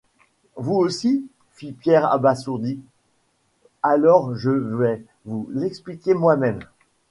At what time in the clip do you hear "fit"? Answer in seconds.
1.51-1.73